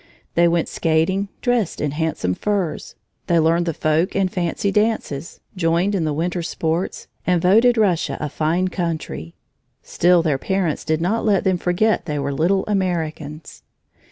[0.33, 2.95] They went skating, dressed in handsome furs;
[3.27, 8.17] they learned the folk and fancy dances, joined in the winter sports, and voted Russia
[8.19, 9.35] a fine country.
[9.83, 13.61] Still their parents did not let them forget they were little Americans.